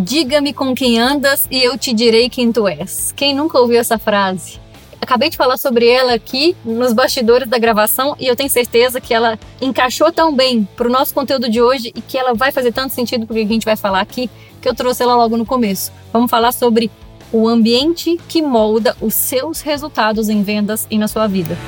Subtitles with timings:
[0.00, 3.12] Diga-me com quem andas e eu te direi quem tu és.
[3.16, 4.60] Quem nunca ouviu essa frase?
[5.00, 9.12] Acabei de falar sobre ela aqui nos bastidores da gravação e eu tenho certeza que
[9.12, 12.70] ela encaixou tão bem para o nosso conteúdo de hoje e que ela vai fazer
[12.70, 14.30] tanto sentido para o que a gente vai falar aqui
[14.62, 15.90] que eu trouxe ela logo no começo.
[16.12, 16.92] Vamos falar sobre
[17.32, 21.58] o ambiente que molda os seus resultados em vendas e na sua vida.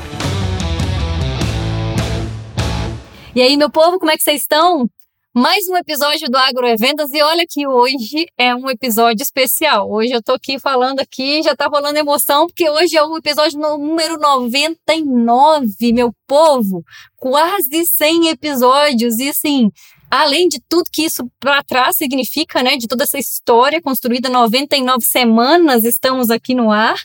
[3.35, 4.89] E aí, meu povo, como é que vocês estão?
[5.33, 9.89] Mais um episódio do Agro é Vendas e olha que hoje é um episódio especial.
[9.89, 13.57] Hoje eu tô aqui falando aqui, já tá rolando emoção, porque hoje é o episódio
[13.57, 16.83] número 99, meu povo.
[17.17, 19.71] Quase 100 episódios e assim,
[20.11, 25.05] além de tudo que isso para trás significa, né, de toda essa história construída 99
[25.05, 26.99] semanas estamos aqui no ar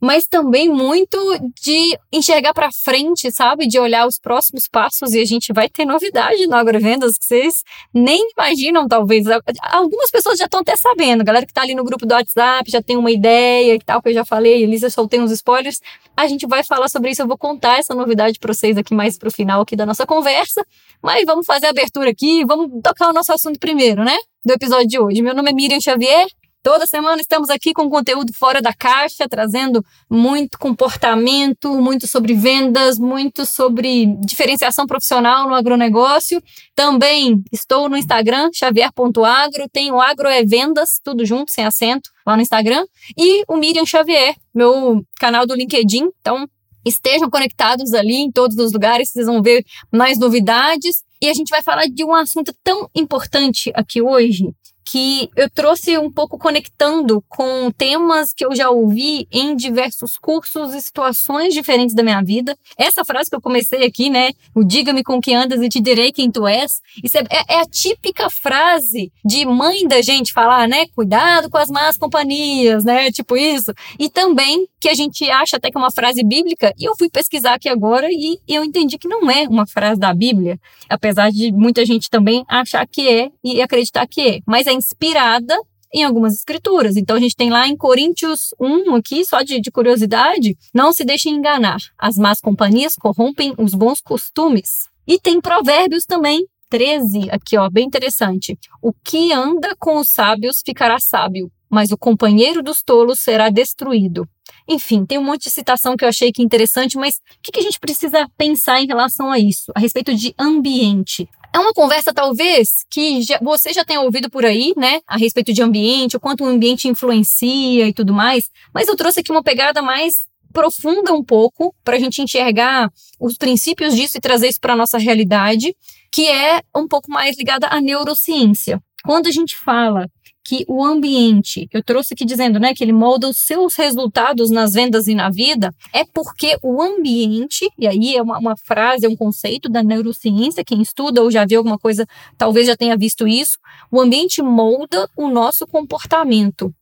[0.00, 1.16] mas também muito
[1.62, 3.66] de enxergar para frente, sabe?
[3.66, 7.62] De olhar os próximos passos e a gente vai ter novidade no Agrovendas que vocês
[7.92, 9.26] nem imaginam, talvez.
[9.62, 12.80] Algumas pessoas já estão até sabendo, galera que está ali no grupo do WhatsApp já
[12.80, 15.80] tem uma ideia e tal, que eu já falei, Elisa soltei uns spoilers.
[16.16, 19.18] A gente vai falar sobre isso, eu vou contar essa novidade para vocês aqui mais
[19.18, 20.64] pro final aqui da nossa conversa,
[21.02, 24.16] mas vamos fazer a abertura aqui, vamos tocar o nosso assunto primeiro, né?
[24.44, 25.22] Do episódio de hoje.
[25.22, 26.26] Meu nome é Miriam Xavier,
[26.62, 32.98] Toda semana estamos aqui com conteúdo fora da caixa, trazendo muito comportamento, muito sobre vendas,
[32.98, 36.42] muito sobre diferenciação profissional no agronegócio.
[36.74, 42.42] Também estou no Instagram, xavier.agro, tenho Agro é Vendas, tudo junto, sem acento, lá no
[42.42, 42.84] Instagram.
[43.16, 46.10] E o Miriam Xavier, meu canal do LinkedIn.
[46.20, 46.46] Então,
[46.84, 51.02] estejam conectados ali em todos os lugares, vocês vão ver mais novidades.
[51.22, 54.44] E a gente vai falar de um assunto tão importante aqui hoje,
[54.90, 60.74] que eu trouxe um pouco conectando com temas que eu já ouvi em diversos cursos
[60.74, 62.56] e situações diferentes da minha vida.
[62.76, 64.30] Essa frase que eu comecei aqui, né?
[64.52, 66.80] O diga-me com que andas e te direi quem tu és.
[67.04, 70.86] Isso é, é, é, a típica frase de mãe da gente falar, né?
[70.94, 73.12] Cuidado com as más companhias, né?
[73.12, 73.72] Tipo isso.
[73.96, 76.72] E também que a gente acha até que é uma frase bíblica.
[76.76, 80.12] E eu fui pesquisar aqui agora e eu entendi que não é uma frase da
[80.12, 80.58] Bíblia.
[80.88, 84.40] Apesar de muita gente também achar que é e acreditar que é.
[84.46, 85.56] Mas é inspirada
[85.92, 86.96] em algumas escrituras.
[86.96, 91.04] Então a gente tem lá em Coríntios 1, aqui, só de, de curiosidade, não se
[91.04, 91.78] deixem enganar.
[91.98, 94.88] As más companhias corrompem os bons costumes.
[95.06, 98.56] E tem provérbios também, 13, aqui ó, bem interessante.
[98.80, 104.28] O que anda com os sábios ficará sábio, mas o companheiro dos tolos será destruído.
[104.68, 107.60] Enfim, tem um monte de citação que eu achei que interessante, mas o que, que
[107.60, 109.72] a gente precisa pensar em relação a isso?
[109.74, 111.28] A respeito de ambiente.
[111.52, 115.00] É uma conversa, talvez, que já, você já tenha ouvido por aí, né?
[115.06, 118.48] A respeito de ambiente, o quanto o ambiente influencia e tudo mais.
[118.72, 122.88] Mas eu trouxe aqui uma pegada mais profunda um pouco para a gente enxergar
[123.18, 125.74] os princípios disso e trazer isso para a nossa realidade,
[126.12, 128.80] que é um pouco mais ligada à neurociência.
[129.04, 130.06] Quando a gente fala
[130.44, 134.72] que o ambiente, eu trouxe aqui dizendo, né, que ele molda os seus resultados nas
[134.72, 139.08] vendas e na vida, é porque o ambiente, e aí é uma, uma frase, é
[139.08, 142.06] um conceito da neurociência, quem estuda ou já viu alguma coisa,
[142.36, 143.58] talvez já tenha visto isso,
[143.90, 146.66] o ambiente molda o nosso comportamento.
[146.66, 146.74] O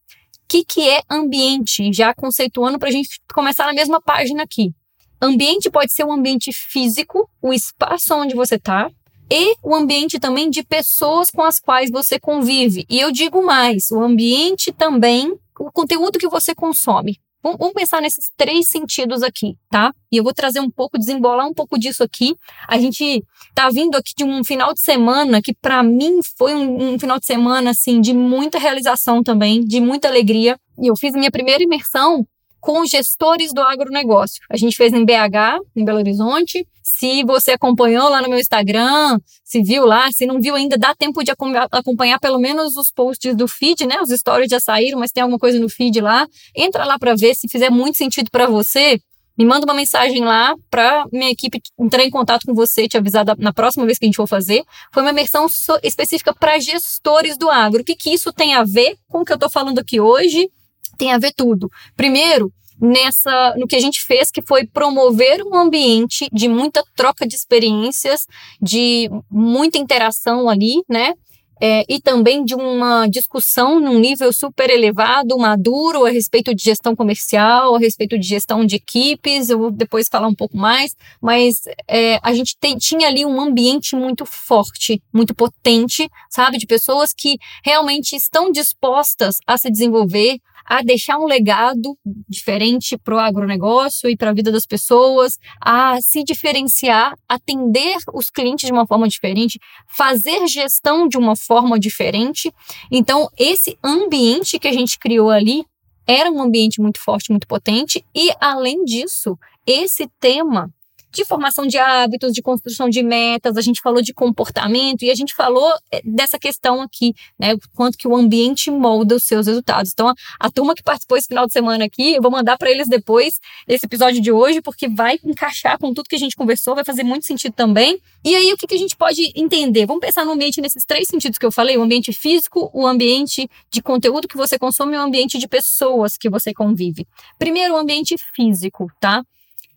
[0.49, 1.93] que, que é ambiente?
[1.93, 4.73] Já conceituando para a gente começar na mesma página aqui.
[5.21, 8.89] Ambiente pode ser um ambiente físico, o espaço onde você está,
[9.31, 12.87] e o ambiente também de pessoas com as quais você convive.
[12.89, 17.19] E eu digo mais, o ambiente também, o conteúdo que você consome.
[17.41, 19.95] Vamos pensar nesses três sentidos aqui, tá?
[20.11, 22.35] E eu vou trazer um pouco, desembolar um pouco disso aqui.
[22.67, 23.25] A gente
[23.55, 27.19] tá vindo aqui de um final de semana que para mim foi um, um, final
[27.19, 30.59] de semana assim de muita realização também, de muita alegria.
[30.83, 32.27] E eu fiz minha primeira imersão
[32.61, 34.43] com gestores do agronegócio.
[34.51, 36.67] A gente fez em BH, em Belo Horizonte.
[36.83, 40.95] Se você acompanhou lá no meu Instagram, se viu lá, se não viu ainda, dá
[40.95, 41.31] tempo de
[41.71, 44.01] acompanhar pelo menos os posts do feed, né?
[44.01, 46.27] Os stories já saíram, mas tem alguma coisa no feed lá.
[46.57, 48.99] Entra lá para ver se fizer muito sentido para você.
[49.39, 53.25] Me manda uma mensagem lá para minha equipe entrar em contato com você, te avisar
[53.25, 54.65] da, na próxima vez que a gente for fazer.
[54.93, 57.83] Foi uma imersão so, específica para gestores do agro.
[57.83, 60.51] O que, que isso tem a ver com o que eu estou falando aqui hoje?
[60.99, 61.71] Tem a ver tudo.
[61.97, 67.27] Primeiro, nessa no que a gente fez, que foi promover um ambiente de muita troca
[67.27, 68.27] de experiências,
[68.61, 71.15] de muita interação ali, né?
[71.61, 76.95] É, e também de uma discussão num nível super elevado, maduro, a respeito de gestão
[76.95, 79.51] comercial, a respeito de gestão de equipes.
[79.51, 83.97] Eu vou depois falar um pouco mais, mas é, a gente tinha ali um ambiente
[83.97, 86.59] muito forte, muito potente, sabe?
[86.59, 91.97] De pessoas que realmente estão dispostas a se desenvolver, a deixar um legado
[92.29, 98.29] diferente para o agronegócio e para a vida das pessoas, a se diferenciar, atender os
[98.29, 102.53] clientes de uma forma diferente, fazer gestão de uma forma diferente.
[102.91, 105.65] Então, esse ambiente que a gente criou ali
[106.07, 110.73] era um ambiente muito forte, muito potente, e além disso, esse tema
[111.11, 115.15] de formação de hábitos, de construção de metas, a gente falou de comportamento e a
[115.15, 117.55] gente falou eh, dessa questão aqui, né?
[117.75, 119.91] Quanto que o ambiente molda os seus resultados.
[119.93, 122.71] Então, a, a turma que participou esse final de semana aqui, eu vou mandar para
[122.71, 126.75] eles depois esse episódio de hoje, porque vai encaixar com tudo que a gente conversou,
[126.75, 128.01] vai fazer muito sentido também.
[128.25, 129.87] E aí, o que, que a gente pode entender?
[129.87, 133.49] Vamos pensar no ambiente nesses três sentidos que eu falei: o ambiente físico, o ambiente
[133.71, 137.07] de conteúdo que você consome e o ambiente de pessoas que você convive.
[137.39, 139.23] Primeiro, o ambiente físico, tá?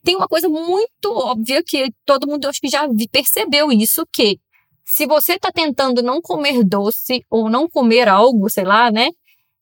[0.03, 4.39] Tem uma coisa muito óbvia que todo mundo acho que já percebeu isso, que
[4.85, 9.09] se você está tentando não comer doce ou não comer algo, sei lá, né?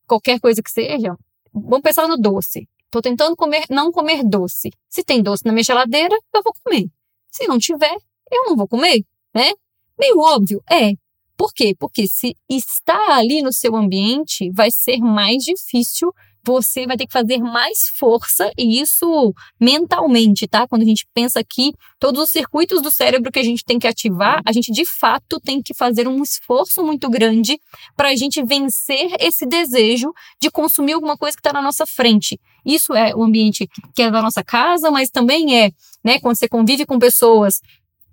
[0.06, 1.14] Qualquer coisa que seja,
[1.52, 2.68] vamos pensar no doce.
[2.86, 4.72] Estou tentando comer, não comer doce.
[4.88, 6.86] Se tem doce na minha geladeira, eu vou comer.
[7.30, 7.96] Se não tiver,
[8.30, 9.52] eu não vou comer, né?
[9.98, 10.92] Meio óbvio, é.
[11.36, 11.74] Por quê?
[11.78, 16.12] Porque se está ali no seu ambiente, vai ser mais difícil
[16.44, 20.66] você vai ter que fazer mais força, e isso mentalmente, tá?
[20.66, 23.86] Quando a gente pensa aqui, todos os circuitos do cérebro que a gente tem que
[23.86, 27.58] ativar, a gente de fato tem que fazer um esforço muito grande
[27.96, 32.40] para a gente vencer esse desejo de consumir alguma coisa que está na nossa frente.
[32.64, 35.70] Isso é o ambiente que é da nossa casa, mas também é,
[36.04, 37.60] né, quando você convive com pessoas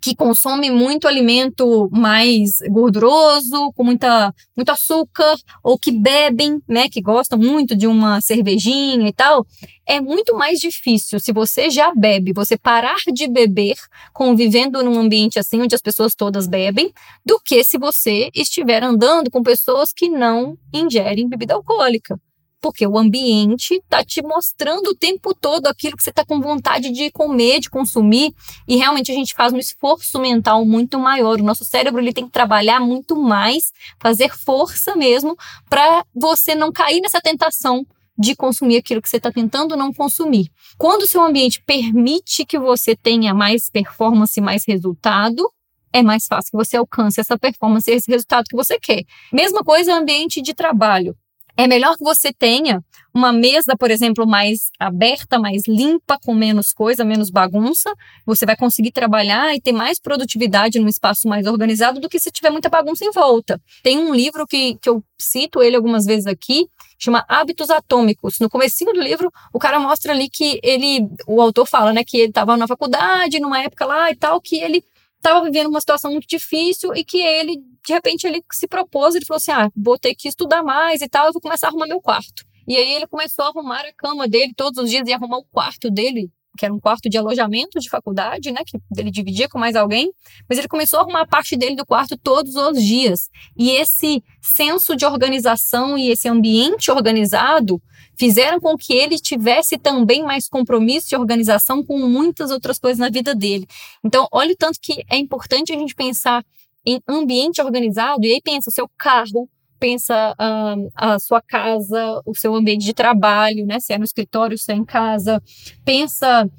[0.01, 7.01] que consome muito alimento mais gorduroso, com muita, muito açúcar, ou que bebem, né, que
[7.01, 9.45] gostam muito de uma cervejinha e tal,
[9.85, 11.19] é muito mais difícil.
[11.19, 13.75] Se você já bebe, você parar de beber
[14.13, 16.91] convivendo num ambiente assim onde as pessoas todas bebem,
[17.25, 22.19] do que se você estiver andando com pessoas que não ingerem bebida alcoólica
[22.61, 26.91] porque o ambiente está te mostrando o tempo todo aquilo que você está com vontade
[26.91, 28.33] de comer, de consumir,
[28.67, 31.39] e realmente a gente faz um esforço mental muito maior.
[31.39, 35.35] O nosso cérebro ele tem que trabalhar muito mais, fazer força mesmo,
[35.69, 37.85] para você não cair nessa tentação
[38.17, 40.49] de consumir aquilo que você está tentando não consumir.
[40.77, 45.51] Quando o seu ambiente permite que você tenha mais performance, mais resultado,
[45.93, 49.03] é mais fácil que você alcance essa performance, esse resultado que você quer.
[49.31, 51.15] Mesma coisa ambiente de trabalho.
[51.57, 56.71] É melhor que você tenha uma mesa, por exemplo, mais aberta, mais limpa, com menos
[56.71, 57.91] coisa, menos bagunça.
[58.27, 62.29] Você vai conseguir trabalhar e ter mais produtividade num espaço mais organizado do que se
[62.29, 63.59] tiver muita bagunça em volta.
[63.81, 66.67] Tem um livro que, que eu cito ele algumas vezes aqui,
[66.99, 68.37] chama Hábitos Atômicos.
[68.39, 72.17] No comecinho do livro, o cara mostra ali que ele, o autor fala, né, que
[72.17, 74.83] ele estava na faculdade, numa época lá e tal, que ele
[75.17, 79.25] estava vivendo uma situação muito difícil e que ele, de repente, ele se propôs, ele
[79.25, 81.87] falou assim, ah, vou ter que estudar mais e tal, eu vou começar a arrumar
[81.87, 82.45] meu quarto.
[82.67, 85.45] E aí ele começou a arrumar a cama dele todos os dias e arrumar o
[85.45, 89.57] quarto dele, que era um quarto de alojamento de faculdade, né, que ele dividia com
[89.59, 90.11] mais alguém,
[90.49, 93.29] mas ele começou a arrumar parte dele do quarto todos os dias.
[93.55, 97.81] E esse senso de organização e esse ambiente organizado
[98.17, 103.09] fizeram com que ele tivesse também mais compromisso e organização com muitas outras coisas na
[103.09, 103.67] vida dele.
[104.03, 106.43] Então, olha o tanto que é importante a gente pensar
[106.85, 109.47] em ambiente organizado, e aí pensa seu carro,
[109.79, 113.79] pensa um, a sua casa, o seu ambiente de trabalho, né?
[113.79, 115.41] Se é no escritório, se é em casa,
[115.85, 116.49] pensa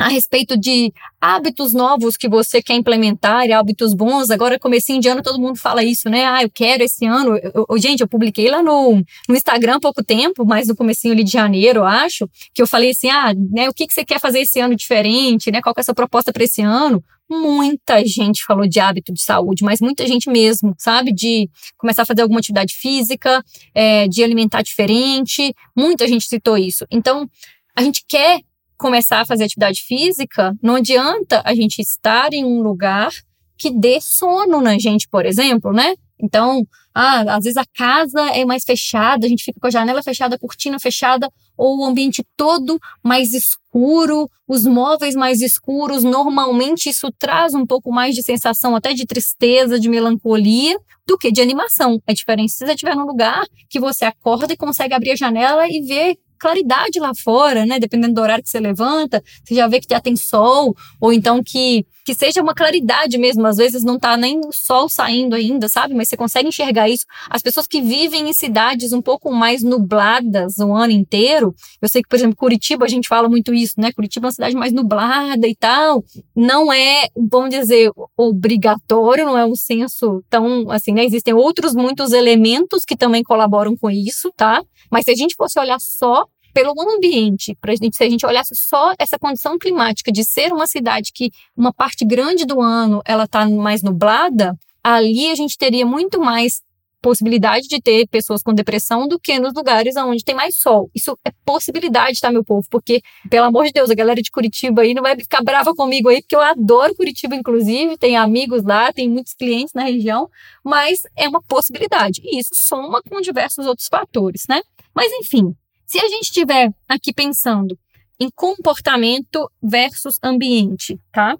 [0.00, 4.30] a respeito de hábitos novos que você quer implementar e hábitos bons.
[4.30, 6.24] Agora, comecinho de ano, todo mundo fala isso, né?
[6.24, 7.36] Ah, eu quero esse ano.
[7.36, 11.12] Eu, eu, gente, eu publiquei lá no, no Instagram há pouco tempo, mas no comecinho
[11.12, 14.02] ali de janeiro, eu acho, que eu falei assim, ah, né, o que, que você
[14.02, 15.60] quer fazer esse ano diferente, né?
[15.60, 17.04] Qual é a sua proposta para esse ano?
[17.30, 21.12] Muita gente falou de hábito de saúde, mas muita gente mesmo, sabe?
[21.12, 25.54] De começar a fazer alguma atividade física, é, de alimentar diferente.
[25.76, 26.84] Muita gente citou isso.
[26.90, 27.30] Então,
[27.76, 28.40] a gente quer
[28.76, 33.10] começar a fazer atividade física, não adianta a gente estar em um lugar
[33.56, 35.94] que dê sono na gente, por exemplo, né?
[36.18, 40.02] Então, ah, às vezes a casa é mais fechada, a gente fica com a janela
[40.02, 46.02] fechada, a cortina fechada, ou o ambiente todo mais escuro, os móveis mais escuros.
[46.02, 51.30] Normalmente isso traz um pouco mais de sensação até de tristeza, de melancolia, do que
[51.30, 52.00] de animação.
[52.06, 55.68] É diferente se você estiver num lugar que você acorda e consegue abrir a janela
[55.68, 57.78] e ver claridade lá fora, né?
[57.78, 61.42] Dependendo do horário que você levanta, você já vê que já tem sol, ou então
[61.44, 63.46] que, que seja uma claridade mesmo.
[63.46, 65.94] Às vezes não tá nem o sol saindo ainda, sabe?
[65.94, 67.04] Mas você consegue enxergar isso.
[67.28, 72.02] As pessoas que vivem em cidades um pouco mais nubladas o ano inteiro, eu sei
[72.02, 73.92] que, por exemplo, Curitiba, a gente fala muito isso, né?
[73.92, 76.02] Curitiba é uma cidade mais nublada e tal.
[76.34, 81.04] Não é, vamos dizer, obrigatório, não é um senso tão assim, né?
[81.04, 84.62] Existem outros muitos elementos que também colaboram com isso, tá?
[84.90, 88.54] Mas se a gente fosse olhar só pelo ambiente, pra gente, se a gente olhasse
[88.54, 93.24] só essa condição climática de ser uma cidade que uma parte grande do ano ela
[93.24, 96.62] está mais nublada, ali a gente teria muito mais
[97.00, 100.90] possibilidade de ter pessoas com depressão do que nos lugares onde tem mais sol.
[100.94, 102.66] Isso é possibilidade, tá, meu povo?
[102.70, 106.08] Porque, pelo amor de Deus, a galera de Curitiba aí não vai ficar brava comigo
[106.08, 110.28] aí, porque eu adoro Curitiba, inclusive, tem amigos lá, tem muitos clientes na região,
[110.64, 112.20] mas é uma possibilidade.
[112.22, 114.60] E isso soma com diversos outros fatores, né?
[114.94, 115.54] Mas, enfim,
[115.90, 117.76] se a gente estiver aqui pensando
[118.20, 121.36] em comportamento versus ambiente, tá?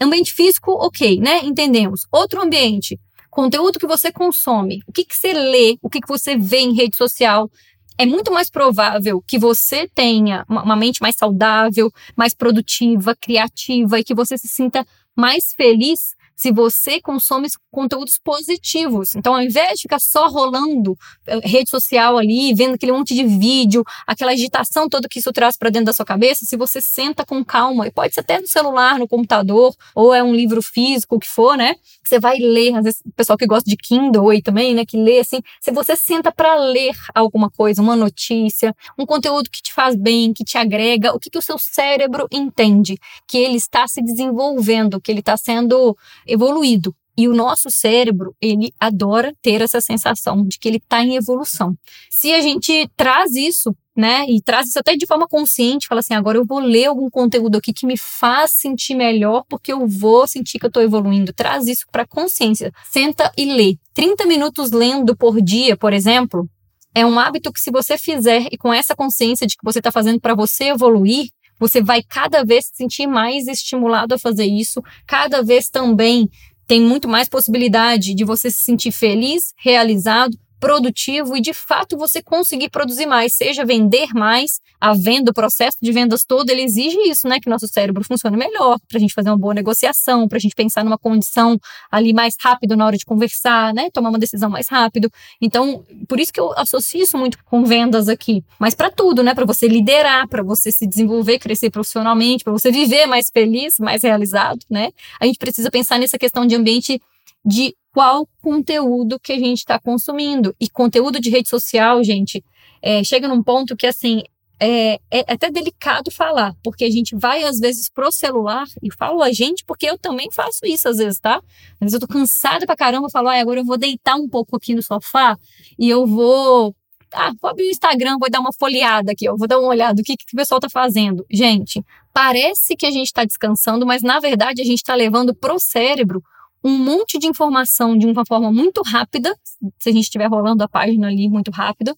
[0.00, 1.44] Ambiente físico, ok, né?
[1.44, 2.04] Entendemos.
[2.10, 2.98] Outro ambiente,
[3.30, 6.74] conteúdo que você consome, o que, que você lê, o que, que você vê em
[6.74, 7.48] rede social.
[7.96, 14.02] É muito mais provável que você tenha uma mente mais saudável, mais produtiva, criativa e
[14.02, 14.84] que você se sinta
[15.14, 19.14] mais feliz se você consome conteúdos positivos.
[19.14, 23.24] Então, ao invés de ficar só rolando eh, rede social ali, vendo aquele monte de
[23.24, 27.24] vídeo, aquela agitação toda que isso traz para dentro da sua cabeça, se você senta
[27.24, 31.16] com calma, e pode ser até no celular, no computador, ou é um livro físico,
[31.16, 31.76] o que for, né?
[32.04, 34.96] Você vai ler, às vezes o pessoal que gosta de Kindle aí também, né, que
[34.96, 39.72] lê assim, se você senta para ler alguma coisa, uma notícia, um conteúdo que te
[39.72, 42.98] faz bem, que te agrega, o que, que o seu cérebro entende?
[43.26, 45.96] Que ele está se desenvolvendo, que ele está sendo
[46.26, 46.94] evoluído.
[47.16, 51.76] E o nosso cérebro, ele adora ter essa sensação de que ele está em evolução.
[52.10, 56.14] Se a gente traz isso, né, e traz isso até de forma consciente, fala assim,
[56.14, 60.26] agora eu vou ler algum conteúdo aqui que me faz sentir melhor, porque eu vou
[60.26, 61.32] sentir que eu estou evoluindo.
[61.32, 62.72] Traz isso para consciência.
[62.90, 63.76] Senta e lê.
[63.94, 66.48] 30 minutos lendo por dia, por exemplo,
[66.94, 69.92] é um hábito que se você fizer e com essa consciência de que você está
[69.92, 71.28] fazendo para você evoluir,
[71.58, 76.28] você vai cada vez se sentir mais estimulado a fazer isso, cada vez também
[76.66, 82.22] tem muito mais possibilidade de você se sentir feliz, realizado, produtivo e de fato você
[82.22, 86.96] conseguir produzir mais, seja vender mais, a venda, o processo de vendas todo, ele exige
[87.02, 87.38] isso, né?
[87.38, 90.54] Que nosso cérebro funcione melhor, para a gente fazer uma boa negociação, para a gente
[90.54, 91.58] pensar numa condição
[91.92, 93.90] ali mais rápido na hora de conversar, né?
[93.92, 95.10] Tomar uma decisão mais rápido.
[95.38, 98.42] Então, por isso que eu associo isso muito com vendas aqui.
[98.58, 99.34] Mas para tudo, né?
[99.34, 104.02] Para você liderar, para você se desenvolver, crescer profissionalmente, para você viver mais feliz, mais
[104.02, 104.92] realizado, né?
[105.20, 106.98] A gente precisa pensar nessa questão de ambiente
[107.44, 110.54] de qual conteúdo que a gente está consumindo.
[110.60, 112.44] E conteúdo de rede social, gente,
[112.82, 114.22] é, chega num ponto que, assim,
[114.58, 119.22] é, é, até delicado falar, porque a gente vai, às vezes, pro celular, e falo
[119.22, 121.36] a gente, porque eu também faço isso, às vezes, tá?
[121.36, 124.74] Às vezes eu tô cansada pra caramba, falo, agora eu vou deitar um pouco aqui
[124.74, 125.36] no sofá
[125.78, 126.74] e eu vou
[127.12, 130.00] ah, vou abrir o Instagram, vou dar uma folheada aqui, eu vou dar uma olhada,
[130.00, 131.24] o que, que o pessoal tá fazendo.
[131.30, 131.80] Gente,
[132.12, 136.22] parece que a gente está descansando, mas na verdade a gente está levando pro cérebro
[136.64, 139.36] um monte de informação de uma forma muito rápida,
[139.78, 141.96] se a gente estiver rolando a página ali muito rápido,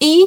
[0.00, 0.26] e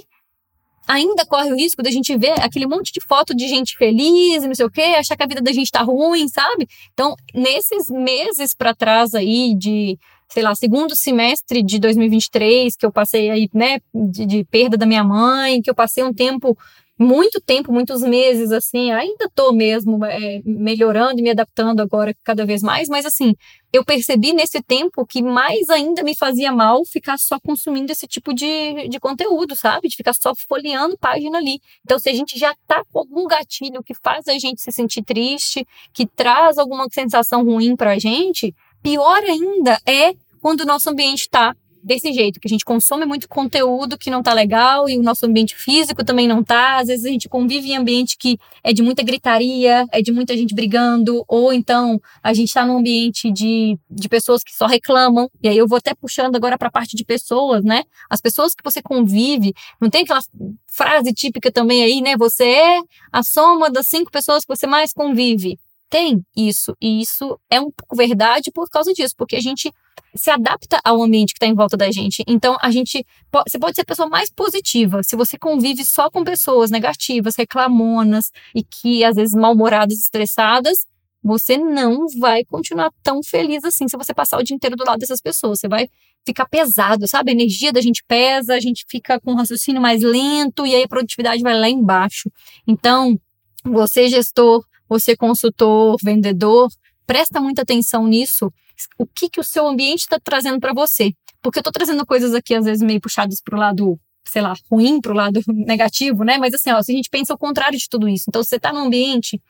[0.88, 4.54] ainda corre o risco da gente ver aquele monte de foto de gente feliz não
[4.54, 6.68] sei o quê, achar que a vida da gente tá ruim, sabe?
[6.94, 9.98] Então, nesses meses para trás aí de,
[10.30, 14.86] sei lá, segundo semestre de 2023, que eu passei aí, né, de, de perda da
[14.86, 16.58] minha mãe, que eu passei um tempo
[17.02, 22.46] muito tempo, muitos meses, assim, ainda tô mesmo é, melhorando e me adaptando agora cada
[22.46, 23.34] vez mais, mas assim,
[23.74, 28.34] eu percebi nesse tempo que mais ainda me fazia mal ficar só consumindo esse tipo
[28.36, 29.88] de, de conteúdo, sabe?
[29.88, 31.60] De ficar só folheando página ali.
[31.84, 35.04] Então, se a gente já tá com algum gatilho que faz a gente se sentir
[35.04, 38.54] triste, que traz alguma sensação ruim pra gente,
[38.84, 43.28] pior ainda é quando o nosso ambiente está desse jeito, que a gente consome muito
[43.28, 46.78] conteúdo que não tá legal e o nosso ambiente físico também não tá.
[46.78, 50.36] Às vezes a gente convive em ambiente que é de muita gritaria, é de muita
[50.36, 55.30] gente brigando, ou então a gente tá num ambiente de, de pessoas que só reclamam.
[55.42, 57.84] E aí eu vou até puxando agora para a parte de pessoas, né?
[58.10, 60.22] As pessoas que você convive, não tem aquela
[60.68, 62.16] frase típica também aí, né?
[62.18, 62.80] Você é
[63.12, 65.60] a soma das cinco pessoas que você mais convive.
[65.90, 69.70] Tem isso, e isso é um pouco verdade por causa disso, porque a gente
[70.16, 72.24] se adapta ao ambiente que está em volta da gente.
[72.28, 73.06] Então, a gente.
[73.48, 75.02] Você pode ser a pessoa mais positiva.
[75.04, 80.86] Se você convive só com pessoas negativas, reclamonas e que às vezes mal-humoradas, estressadas,
[81.24, 85.00] você não vai continuar tão feliz assim se você passar o dia inteiro do lado
[85.00, 85.60] dessas pessoas.
[85.60, 85.90] Você vai
[86.26, 87.32] fica pesado, sabe?
[87.32, 90.84] A energia da gente pesa, a gente fica com o raciocínio mais lento e aí
[90.84, 92.32] a produtividade vai lá embaixo.
[92.68, 93.20] Então,
[93.64, 96.70] você gestor, você consultor, vendedor,
[97.08, 98.52] presta muita atenção nisso.
[98.98, 101.14] O que, que o seu ambiente está trazendo para você?
[101.42, 104.54] Porque eu estou trazendo coisas aqui, às vezes, meio puxadas para o lado, sei lá,
[104.70, 106.38] ruim, para o lado negativo, né?
[106.38, 108.26] Mas assim, ó, se a gente pensa o contrário de tudo isso.
[108.28, 109.42] Então, você está num ambiente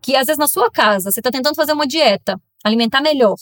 [0.00, 3.36] que, às vezes, na sua casa, você está tentando fazer uma dieta, alimentar melhor.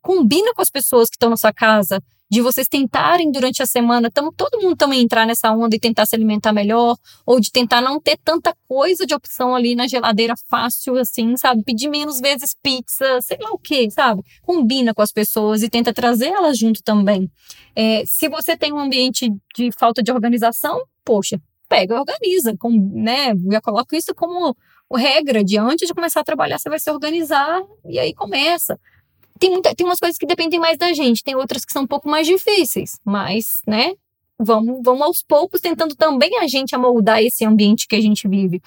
[0.00, 2.02] Combina com as pessoas que estão na sua casa,
[2.34, 6.04] de vocês tentarem durante a semana, tam, todo mundo também entrar nessa onda e tentar
[6.04, 10.34] se alimentar melhor, ou de tentar não ter tanta coisa de opção ali na geladeira
[10.50, 11.62] fácil, assim, sabe?
[11.62, 14.22] Pedir menos vezes pizza, sei lá o que, sabe?
[14.42, 17.30] Combina com as pessoas e tenta trazer elas junto também.
[17.76, 22.70] É, se você tem um ambiente de falta de organização, poxa, pega e organiza, com,
[22.94, 23.30] né?
[23.30, 24.56] Eu coloco isso como
[24.92, 28.78] regra de antes de começar a trabalhar, você vai se organizar e aí começa
[29.44, 31.86] tem, muita, tem umas coisas que dependem mais da gente, tem outras que são um
[31.86, 33.92] pouco mais difíceis, mas, né,
[34.38, 38.62] vamos, vamos aos poucos tentando também a gente amoldar esse ambiente que a gente vive.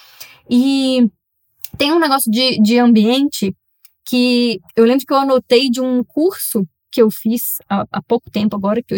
[0.48, 1.10] E
[1.80, 3.56] tem um negócio de, de ambiente
[4.06, 8.30] que eu lembro que eu anotei de um curso que eu fiz há, há pouco
[8.30, 8.98] tempo agora, que eu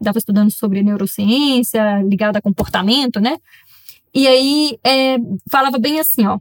[0.00, 3.36] estava estudando sobre neurociência ligada a comportamento, né?
[4.14, 5.16] E aí é,
[5.50, 6.38] falava bem assim, ó.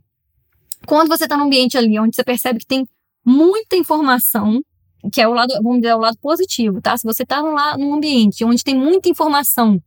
[0.86, 2.88] Quando você está num ambiente ali onde você percebe que tem
[3.26, 4.62] muita informação,
[5.12, 6.98] que é o lado, vamos dizer, é o lado positivo, tá?
[6.98, 9.82] Se você está lá num ambiente onde tem muita informação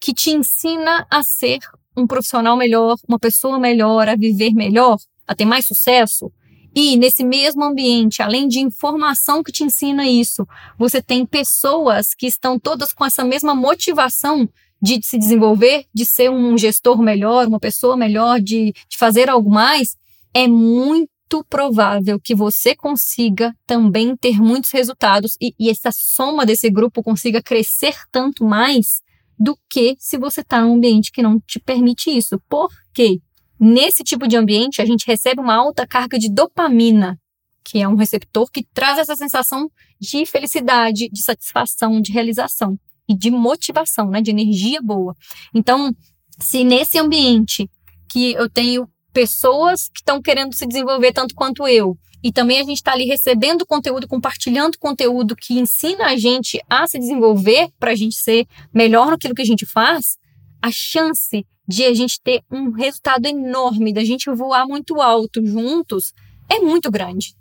[0.00, 1.58] que te ensina a ser
[1.96, 4.96] um profissional melhor, uma pessoa melhor, a viver melhor,
[5.26, 6.32] a ter mais sucesso,
[6.74, 10.46] e nesse mesmo ambiente, além de informação que te ensina isso,
[10.78, 14.48] você tem pessoas que estão todas com essa mesma motivação
[14.80, 19.50] de se desenvolver, de ser um gestor melhor, uma pessoa melhor, de, de fazer algo
[19.50, 19.96] mais,
[20.32, 26.46] é muito muito provável que você consiga também ter muitos resultados e, e essa soma
[26.46, 29.02] desse grupo consiga crescer tanto mais
[29.38, 32.40] do que se você está num ambiente que não te permite isso.
[32.48, 33.20] Por quê?
[33.60, 37.18] Nesse tipo de ambiente, a gente recebe uma alta carga de dopamina,
[37.62, 39.70] que é um receptor que traz essa sensação
[40.00, 45.14] de felicidade, de satisfação, de realização e de motivação, né, de energia boa.
[45.54, 45.92] Então,
[46.38, 47.68] se nesse ambiente
[48.08, 48.88] que eu tenho
[49.18, 51.98] pessoas que estão querendo se desenvolver tanto quanto eu.
[52.22, 56.86] E também a gente está ali recebendo conteúdo, compartilhando conteúdo que ensina a gente a
[56.86, 60.16] se desenvolver para a gente ser melhor naquilo que a gente faz.
[60.62, 66.12] A chance de a gente ter um resultado enorme, da gente voar muito alto juntos,
[66.48, 67.37] é muito grande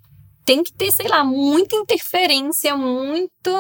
[0.47, 3.51] tem que ter, sei lá, muita interferência, muito,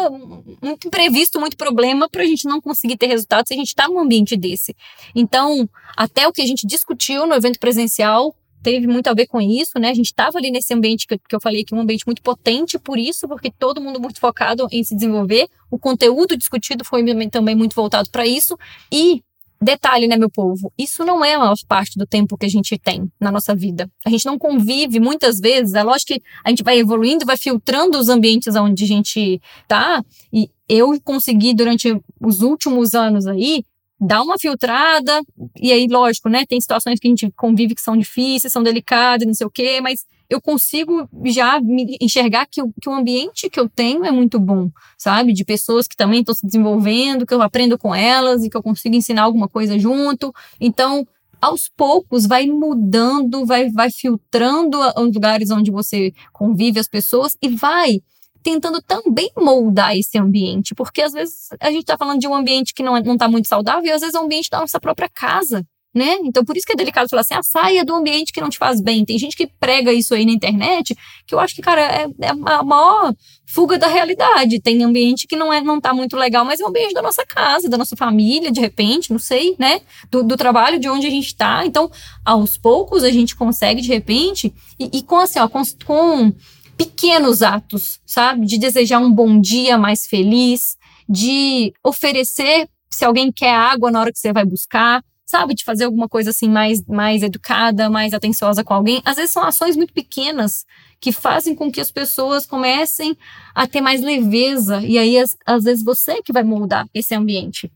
[0.61, 3.89] muito imprevisto, muito problema para a gente não conseguir ter resultado se a gente está
[3.89, 4.73] num ambiente desse.
[5.13, 8.33] Então, até o que a gente discutiu no evento presencial
[8.63, 9.89] teve muito a ver com isso, né?
[9.89, 12.21] A gente estava ali nesse ambiente que, que eu falei que é um ambiente muito
[12.21, 15.49] potente por isso, porque todo mundo muito focado em se desenvolver.
[15.69, 18.57] O conteúdo discutido foi também muito voltado para isso.
[18.89, 19.21] E
[19.59, 20.71] Detalhe, né, meu povo?
[20.77, 23.89] Isso não é a maior parte do tempo que a gente tem na nossa vida.
[24.05, 25.73] A gente não convive muitas vezes.
[25.73, 30.03] É lógico que a gente vai evoluindo, vai filtrando os ambientes onde a gente tá.
[30.31, 33.63] E eu consegui, durante os últimos anos aí,
[33.99, 35.21] dar uma filtrada.
[35.59, 36.45] E aí, lógico, né?
[36.47, 39.81] Tem situações que a gente convive que são difíceis, são delicadas, não sei o quê,
[39.81, 41.59] mas eu consigo já
[42.01, 45.33] enxergar que, o, que o ambiente que eu tenho é muito bom, sabe?
[45.33, 48.63] De pessoas que também estão se desenvolvendo, que eu aprendo com elas e que eu
[48.63, 50.33] consigo ensinar alguma coisa junto.
[50.59, 51.07] Então,
[51.41, 57.47] aos poucos vai mudando, vai, vai filtrando os lugares onde você convive as pessoas e
[57.47, 58.01] vai
[58.43, 62.73] tentando também moldar esse ambiente, porque às vezes a gente está falando de um ambiente
[62.73, 65.09] que não está é, muito saudável e às vezes é um ambiente da nossa própria
[65.09, 65.65] casa
[65.97, 66.19] né?
[66.23, 68.49] Então, por isso que é delicado falar assim, a ah, saia do ambiente que não
[68.49, 69.03] te faz bem.
[69.03, 72.29] Tem gente que prega isso aí na internet, que eu acho que, cara, é, é
[72.29, 73.13] a maior
[73.45, 74.61] fuga da realidade.
[74.61, 77.25] Tem ambiente que não é, não tá muito legal, mas é o ambiente da nossa
[77.25, 79.81] casa, da nossa família, de repente, não sei, né?
[80.11, 81.65] Do, do trabalho, de onde a gente tá.
[81.65, 81.89] Então,
[82.23, 86.31] aos poucos, a gente consegue, de repente, e, e com assim, ó, com, com
[86.77, 88.45] pequenos atos, sabe?
[88.45, 90.77] De desejar um bom dia mais feliz,
[91.09, 95.83] de oferecer se alguém quer água na hora que você vai buscar, sabe, de fazer
[95.83, 99.01] alguma coisa assim mais, mais educada, mais atenciosa com alguém.
[99.03, 100.65] Às vezes são ações muito pequenas
[101.01, 103.15] que fazem com que as pessoas comecem
[103.53, 104.81] a ter mais leveza.
[104.81, 107.69] E aí, às, às vezes, você que vai moldar esse ambiente.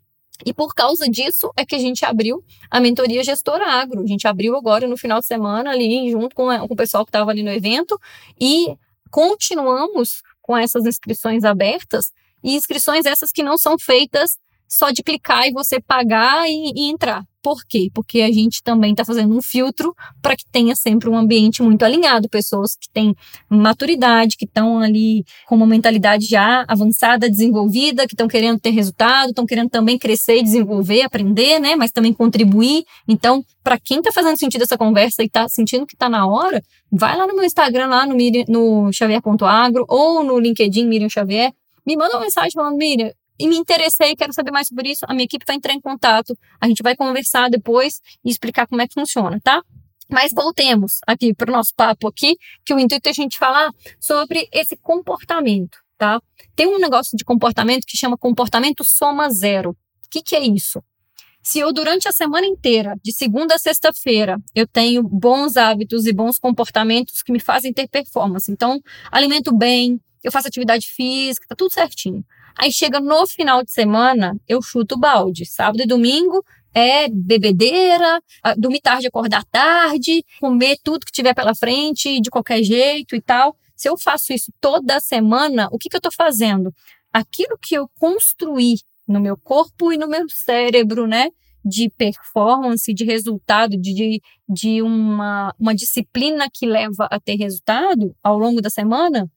[0.45, 4.01] E por causa disso é que a gente abriu a mentoria Gestora Agro.
[4.01, 7.09] A gente abriu agora no final de semana ali, junto com, com o pessoal que
[7.09, 7.99] estava ali no evento,
[8.39, 8.75] e
[9.11, 12.11] continuamos com essas inscrições abertas,
[12.41, 14.37] e inscrições essas que não são feitas
[14.71, 17.25] só de clicar e você pagar e, e entrar.
[17.43, 17.89] Por quê?
[17.93, 21.83] Porque a gente também está fazendo um filtro para que tenha sempre um ambiente muito
[21.83, 23.13] alinhado, pessoas que têm
[23.49, 29.31] maturidade, que estão ali com uma mentalidade já avançada, desenvolvida, que estão querendo ter resultado,
[29.31, 31.75] estão querendo também crescer desenvolver, aprender, né?
[31.75, 32.85] Mas também contribuir.
[33.07, 36.61] Então, para quem está fazendo sentido essa conversa e está sentindo que está na hora,
[36.89, 38.15] vai lá no meu Instagram, lá no,
[38.47, 41.51] no xavier.agro ou no LinkedIn Miriam Xavier,
[41.85, 45.13] me manda uma mensagem falando, Miriam, e me interessei, quero saber mais sobre isso, a
[45.13, 48.87] minha equipe vai entrar em contato, a gente vai conversar depois e explicar como é
[48.87, 49.63] que funciona, tá?
[50.09, 53.71] Mas voltemos aqui para o nosso papo aqui, que o intuito é a gente falar
[53.99, 56.21] sobre esse comportamento, tá?
[56.55, 59.71] Tem um negócio de comportamento que chama comportamento soma zero.
[59.71, 60.83] O que, que é isso?
[61.41, 66.13] Se eu, durante a semana inteira, de segunda a sexta-feira, eu tenho bons hábitos e
[66.13, 68.51] bons comportamentos que me fazem ter performance.
[68.51, 68.79] Então,
[69.11, 72.23] alimento bem, eu faço atividade física, tá tudo certinho.
[72.57, 75.45] Aí chega no final de semana, eu chuto o balde.
[75.45, 78.21] Sábado e domingo é bebedeira,
[78.57, 83.55] dormir tarde, acordar tarde, comer tudo que tiver pela frente, de qualquer jeito e tal.
[83.75, 86.73] Se eu faço isso toda semana, o que, que eu estou fazendo?
[87.11, 88.75] Aquilo que eu construí
[89.07, 91.29] no meu corpo e no meu cérebro, né?
[91.63, 98.37] De performance, de resultado, de, de uma, uma disciplina que leva a ter resultado ao
[98.37, 99.29] longo da semana,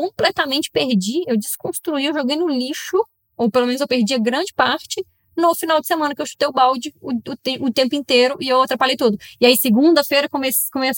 [0.00, 2.96] completamente perdi, eu desconstruí, eu joguei no lixo,
[3.36, 5.04] ou pelo menos eu perdi a grande parte,
[5.36, 8.48] no final de semana que eu chutei o balde o, o, o tempo inteiro e
[8.48, 9.18] eu atrapalhei tudo.
[9.38, 10.26] E aí, segunda-feira,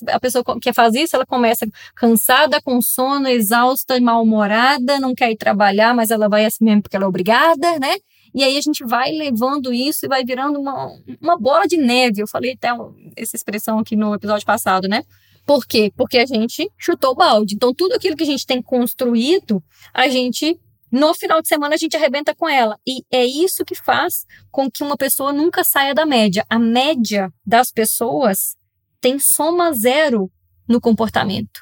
[0.08, 5.32] a pessoa que quer fazer isso, ela começa cansada, com sono, exausta, mal-humorada, não quer
[5.32, 7.96] ir trabalhar, mas ela vai assim mesmo porque ela é obrigada, né?
[8.32, 12.22] E aí a gente vai levando isso e vai virando uma, uma bola de neve.
[12.22, 12.68] Eu falei até
[13.16, 15.02] essa expressão aqui no episódio passado, né?
[15.44, 15.92] Por quê?
[15.96, 17.54] Porque a gente chutou o balde.
[17.54, 20.58] Então, tudo aquilo que a gente tem construído, a gente,
[20.90, 22.78] no final de semana, a gente arrebenta com ela.
[22.86, 26.44] E é isso que faz com que uma pessoa nunca saia da média.
[26.48, 28.56] A média das pessoas
[29.00, 30.30] tem soma zero
[30.68, 31.60] no comportamento.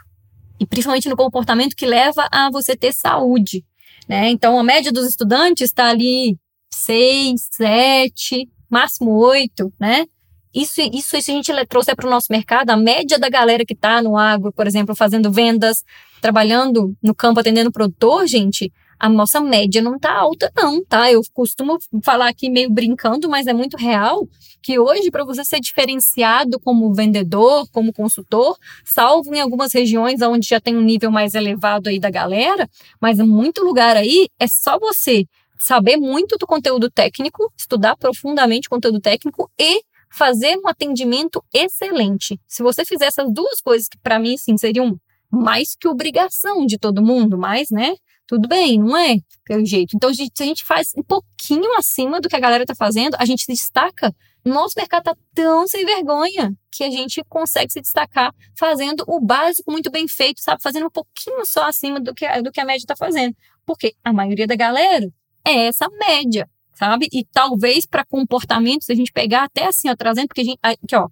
[0.59, 3.65] E principalmente no comportamento que leva a você ter saúde.
[4.07, 4.29] Né?
[4.29, 6.37] Então, a média dos estudantes está ali
[6.71, 10.07] seis, sete, máximo oito, né?
[10.55, 13.73] Isso, isso, isso a gente trouxe para o nosso mercado, a média da galera que
[13.73, 15.85] está no agro, por exemplo, fazendo vendas,
[16.21, 21.11] trabalhando no campo, atendendo produtor, gente, a nossa média não está alta, não, tá?
[21.11, 24.29] Eu costumo falar aqui meio brincando, mas é muito real
[24.63, 30.49] que hoje, para você ser diferenciado como vendedor, como consultor, salvo em algumas regiões onde
[30.49, 32.69] já tem um nível mais elevado aí da galera,
[33.01, 35.25] mas em muito lugar aí é só você
[35.59, 42.39] saber muito do conteúdo técnico, estudar profundamente o conteúdo técnico e fazer um atendimento excelente.
[42.47, 44.99] Se você fizer essas duas coisas, que para mim, sim, seriam
[45.31, 47.95] mais que obrigação de todo mundo, mas, né?
[48.27, 49.17] Tudo bem, não é?
[49.45, 49.97] Pelo jeito.
[49.97, 53.25] Então, se a gente faz um pouquinho acima do que a galera está fazendo, a
[53.25, 54.15] gente se destaca.
[54.45, 59.71] Nosso mercado está tão sem vergonha que a gente consegue se destacar fazendo o básico
[59.71, 60.63] muito bem feito, sabe?
[60.63, 63.37] Fazendo um pouquinho só acima do que, do que a média está fazendo.
[63.67, 65.07] Porque a maioria da galera
[65.47, 66.49] é essa média
[66.81, 67.09] sabe?
[67.13, 70.97] E talvez para comportamentos, a gente pegar até assim, ó, trazendo, porque a gente, aqui,
[70.97, 71.09] ó,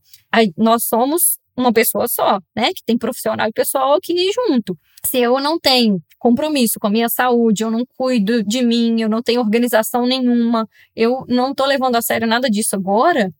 [0.56, 2.72] nós somos uma pessoa só, né?
[2.74, 4.78] Que tem profissional e pessoal aqui junto.
[5.04, 9.08] Se eu não tenho compromisso com a minha saúde, eu não cuido de mim, eu
[9.08, 13.30] não tenho organização nenhuma, eu não estou levando a sério nada disso agora,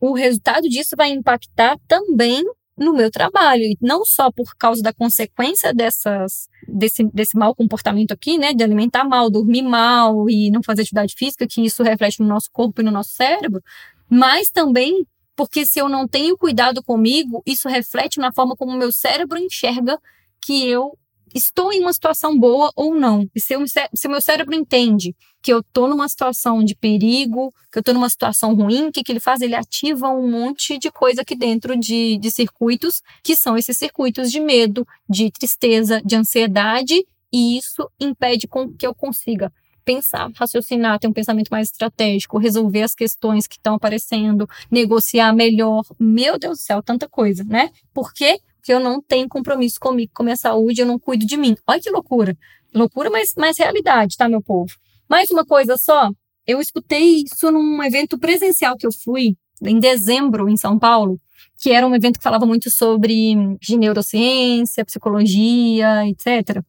[0.00, 2.42] o resultado disso vai impactar também
[2.78, 8.12] no meu trabalho, e não só por causa da consequência dessas, desse, desse mau comportamento
[8.12, 12.20] aqui, né, de alimentar mal, dormir mal e não fazer atividade física, que isso reflete
[12.20, 13.62] no nosso corpo e no nosso cérebro,
[14.08, 18.76] mas também porque se eu não tenho cuidado comigo, isso reflete na forma como o
[18.76, 19.96] meu cérebro enxerga
[20.40, 20.98] que eu
[21.34, 23.26] estou em uma situação boa ou não.
[23.34, 27.52] E se, eu, se o meu cérebro entende que eu estou numa situação de perigo,
[27.70, 29.40] que eu estou numa situação ruim, o que, que ele faz?
[29.40, 34.30] Ele ativa um monte de coisa aqui dentro de, de circuitos, que são esses circuitos
[34.30, 36.94] de medo, de tristeza, de ansiedade,
[37.32, 39.52] e isso impede com que eu consiga
[39.88, 45.82] pensar, raciocinar, ter um pensamento mais estratégico, resolver as questões que estão aparecendo, negociar melhor.
[45.98, 47.70] Meu Deus do céu, tanta coisa, né?
[47.94, 48.38] Por quê?
[48.62, 51.56] Que eu não tenho compromisso comigo, com a minha saúde, eu não cuido de mim.
[51.66, 52.36] Olha que loucura.
[52.74, 54.72] Loucura, mas, mas realidade, tá, meu povo?
[55.08, 56.10] Mais uma coisa só,
[56.46, 61.18] eu escutei isso num evento presencial que eu fui em dezembro em São Paulo,
[61.60, 63.34] que era um evento que falava muito sobre
[63.68, 66.62] neurociência, psicologia, etc.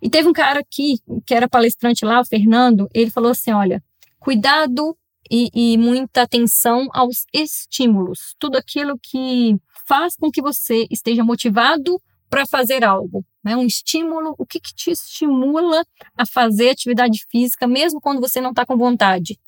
[0.00, 3.82] E teve um cara aqui, que era palestrante lá, o Fernando, ele falou assim: olha,
[4.18, 4.96] cuidado
[5.30, 8.34] e, e muita atenção aos estímulos.
[8.38, 13.24] Tudo aquilo que faz com que você esteja motivado para fazer algo.
[13.44, 13.56] Né?
[13.56, 15.84] Um estímulo, o que, que te estimula
[16.16, 19.38] a fazer atividade física, mesmo quando você não está com vontade?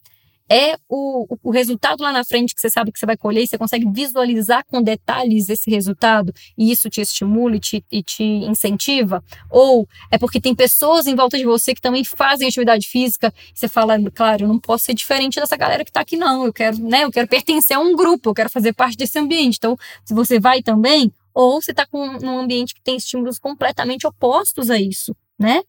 [0.49, 3.47] É o, o resultado lá na frente que você sabe que você vai colher e
[3.47, 8.23] você consegue visualizar com detalhes esse resultado e isso te estimula e te, e te
[8.23, 9.25] incentiva?
[9.51, 13.59] Ou é porque tem pessoas em volta de você que também fazem atividade física e
[13.59, 16.45] você fala, claro, eu não posso ser diferente dessa galera que está aqui, não.
[16.45, 17.05] Eu quero, né?
[17.05, 19.57] Eu quero pertencer a um grupo, eu quero fazer parte desse ambiente.
[19.57, 24.07] Então, se você vai também, ou você está com um ambiente que tem estímulos completamente
[24.07, 25.63] opostos a isso, né?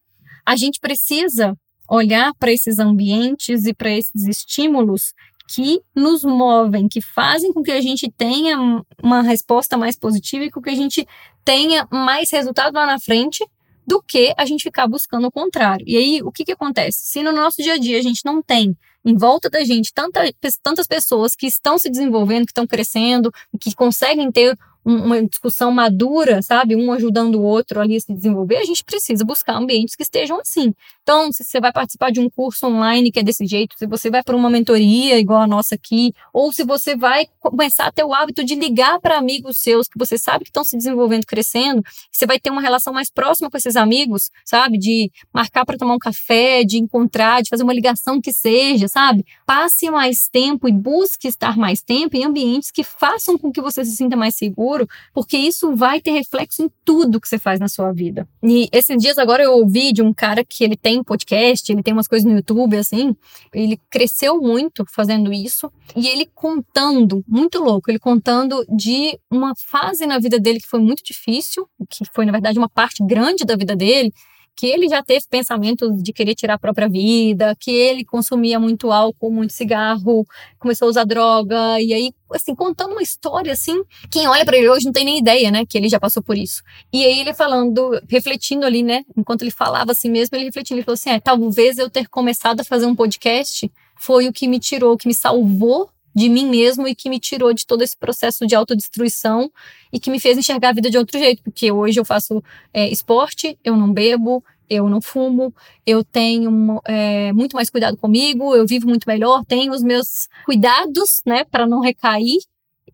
[0.45, 1.57] A gente precisa
[1.89, 5.13] olhar para esses ambientes e para esses estímulos
[5.47, 10.51] que nos movem, que fazem com que a gente tenha uma resposta mais positiva e
[10.51, 11.07] com que a gente
[11.43, 13.45] tenha mais resultado lá na frente
[13.85, 15.85] do que a gente ficar buscando o contrário.
[15.87, 16.99] E aí, o que, que acontece?
[17.03, 20.21] Se no nosso dia a dia a gente não tem em volta da gente tanta,
[20.63, 26.41] tantas pessoas que estão se desenvolvendo, que estão crescendo, que conseguem ter uma discussão madura,
[26.41, 26.75] sabe?
[26.75, 30.39] Um ajudando o outro ali a se desenvolver, a gente precisa buscar ambientes que estejam
[30.39, 30.73] assim.
[31.05, 34.09] Então, se você vai participar de um curso online que é desse jeito, se você
[34.09, 38.03] vai para uma mentoria igual a nossa aqui, ou se você vai começar a ter
[38.03, 41.83] o hábito de ligar para amigos seus que você sabe que estão se desenvolvendo, crescendo,
[42.11, 44.79] você vai ter uma relação mais próxima com esses amigos, sabe?
[44.79, 49.23] De marcar para tomar um café, de encontrar, de fazer uma ligação que seja, sabe?
[49.45, 53.85] Passe mais tempo e busque estar mais tempo em ambientes que façam com que você
[53.85, 57.67] se sinta mais seguro porque isso vai ter reflexo em tudo que você faz na
[57.67, 58.27] sua vida.
[58.41, 61.93] E esses dias agora eu ouvi de um cara que ele tem podcast, ele tem
[61.93, 63.15] umas coisas no YouTube, assim,
[63.53, 70.05] ele cresceu muito fazendo isso, e ele contando, muito louco, ele contando de uma fase
[70.05, 73.55] na vida dele que foi muito difícil, que foi, na verdade, uma parte grande da
[73.55, 74.13] vida dele,
[74.55, 78.91] que ele já teve pensamentos de querer tirar a própria vida, que ele consumia muito
[78.91, 80.25] álcool, muito cigarro,
[80.57, 84.69] começou a usar droga, e aí, assim, contando uma história, assim, quem olha para ele
[84.69, 86.63] hoje não tem nem ideia, né, que ele já passou por isso.
[86.93, 90.85] E aí ele falando, refletindo ali, né, enquanto ele falava assim mesmo, ele refletindo, ele
[90.85, 94.59] falou assim, é, talvez eu ter começado a fazer um podcast foi o que me
[94.59, 97.97] tirou, o que me salvou de mim mesmo e que me tirou de todo esse
[97.97, 99.51] processo de autodestruição
[99.91, 102.41] e que me fez enxergar a vida de outro jeito, porque hoje eu faço
[102.73, 105.53] é, esporte, eu não bebo, eu não fumo,
[105.85, 111.21] eu tenho é, muito mais cuidado comigo, eu vivo muito melhor, tenho os meus cuidados,
[111.25, 112.37] né, para não recair.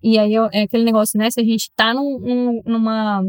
[0.01, 3.23] E aí é aquele negócio, né, se a gente tá num, num, numa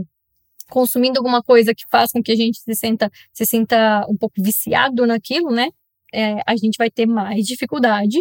[0.70, 4.42] consumindo alguma coisa que faz com que a gente se sinta se sinta um pouco
[4.42, 5.68] viciado naquilo, né,
[6.14, 8.18] é, a gente vai ter mais dificuldade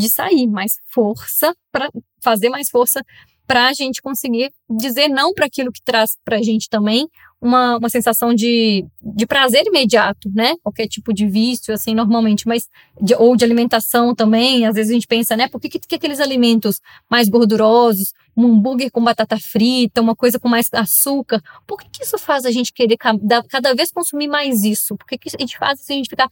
[0.00, 1.88] de sair, mais força para
[2.22, 3.02] fazer mais força
[3.46, 7.08] para a gente conseguir dizer não para aquilo que traz para a gente também
[7.40, 10.54] uma, uma sensação de, de prazer imediato, né?
[10.62, 12.68] Qualquer tipo de vício, assim, normalmente, mas
[13.00, 14.66] de, ou de alimentação também.
[14.66, 15.48] Às vezes a gente pensa, né?
[15.48, 20.38] Por que, que, que aqueles alimentos mais gordurosos, um hambúrguer com batata frita, uma coisa
[20.38, 24.64] com mais açúcar, por que, que isso faz a gente querer cada, vez consumir mais
[24.64, 24.96] isso?
[24.96, 26.30] Por que, que a gente faz a gente ficar,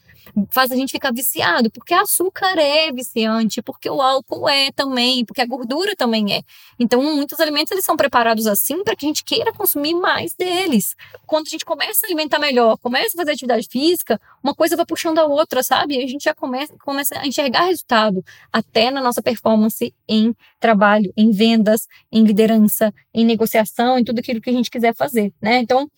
[0.51, 1.71] faz a gente ficar viciado?
[1.71, 6.43] Porque açúcar é viciante, porque o álcool é também, porque a gordura também é.
[6.79, 10.97] Então, muitos alimentos eles são preparados assim para que a gente queira consumir mais deles
[11.27, 14.87] quando a gente começa a alimentar melhor, começa a fazer atividade física, uma coisa vai
[14.87, 15.97] puxando a outra, sabe?
[15.97, 21.13] E a gente já começa, começa a enxergar resultado até na nossa performance em trabalho,
[21.17, 25.59] em vendas, em liderança, em negociação, em tudo aquilo que a gente quiser fazer, né?
[25.59, 25.89] Então,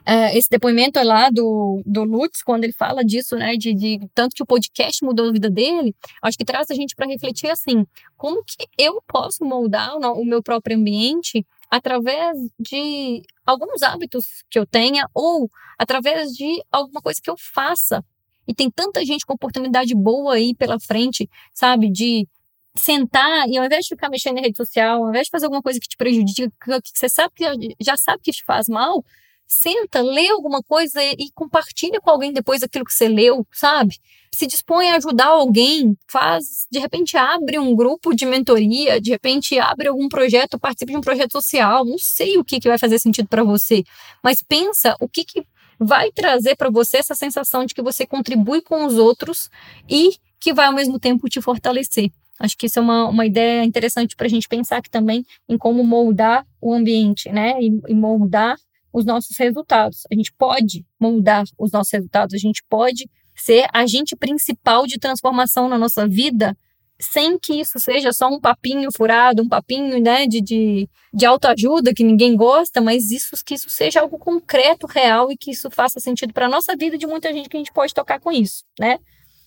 [0.00, 4.00] Uh, esse depoimento é lá do, do Lutz, quando ele fala disso, né, de, de,
[4.14, 7.50] tanto que o podcast mudou a vida dele, acho que traz a gente para refletir
[7.50, 14.58] assim, como que eu posso moldar o meu próprio ambiente através de alguns hábitos que
[14.58, 18.04] eu tenha ou através de alguma coisa que eu faça.
[18.46, 21.90] E tem tanta gente com oportunidade boa aí pela frente, sabe?
[21.90, 22.28] De
[22.76, 25.62] sentar e ao invés de ficar mexendo em rede social, ao invés de fazer alguma
[25.62, 27.44] coisa que te prejudica, que você sabe que
[27.80, 29.04] já sabe que te faz mal,
[29.46, 33.96] senta, lê alguma coisa e compartilha com alguém depois aquilo que você leu, sabe?
[34.34, 39.58] Se dispõe a ajudar alguém, faz, de repente abre um grupo de mentoria, de repente
[39.58, 42.98] abre algum projeto, participe de um projeto social, não sei o que, que vai fazer
[42.98, 43.84] sentido para você,
[44.22, 45.46] mas pensa o que, que
[45.78, 49.50] vai trazer para você essa sensação de que você contribui com os outros
[49.88, 52.10] e que vai ao mesmo tempo te fortalecer.
[52.38, 55.56] Acho que isso é uma, uma ideia interessante para a gente pensar aqui também em
[55.56, 57.54] como moldar o ambiente, né?
[57.60, 58.56] E, e moldar
[58.96, 60.04] os nossos resultados.
[60.10, 65.68] A gente pode moldar os nossos resultados, a gente pode ser agente principal de transformação
[65.68, 66.56] na nossa vida
[66.98, 71.92] sem que isso seja só um papinho furado, um papinho né, de, de, de autoajuda
[71.92, 76.00] que ninguém gosta, mas isso que isso seja algo concreto, real e que isso faça
[76.00, 78.64] sentido para a nossa vida de muita gente que a gente pode tocar com isso,
[78.80, 78.98] né?